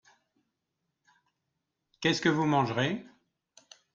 Qu'est-ce 2.01 2.21
que 2.21 2.29
vous 2.29 2.47
mangerez? 2.47 3.05